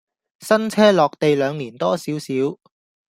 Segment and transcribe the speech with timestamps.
[0.39, 2.57] 新車落地兩年多少少